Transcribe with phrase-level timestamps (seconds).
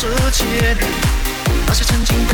[0.00, 0.80] 世界里，
[1.66, 2.26] 那些曾经拥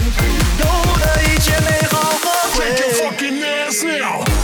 [0.60, 4.35] 有的一切美好和回忆。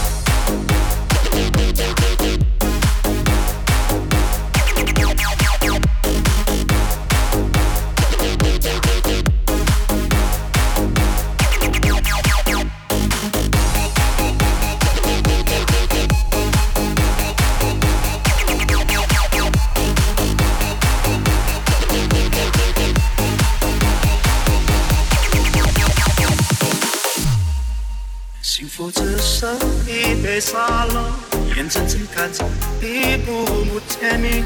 [33.73, 34.43] would tell me